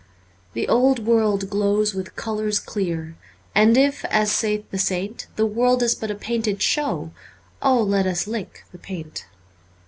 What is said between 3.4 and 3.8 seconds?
And